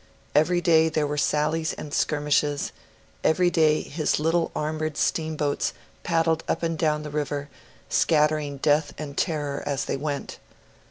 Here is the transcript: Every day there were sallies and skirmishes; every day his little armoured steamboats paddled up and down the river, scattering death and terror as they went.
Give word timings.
Every 0.33 0.61
day 0.61 0.89
there 0.89 1.05
were 1.05 1.15
sallies 1.19 1.73
and 1.73 1.93
skirmishes; 1.93 2.71
every 3.23 3.51
day 3.51 3.83
his 3.83 4.19
little 4.19 4.49
armoured 4.55 4.97
steamboats 4.97 5.73
paddled 6.01 6.43
up 6.47 6.63
and 6.63 6.75
down 6.75 7.03
the 7.03 7.11
river, 7.11 7.49
scattering 7.87 8.57
death 8.57 8.93
and 8.97 9.15
terror 9.15 9.61
as 9.63 9.85
they 9.85 9.97
went. 9.97 10.39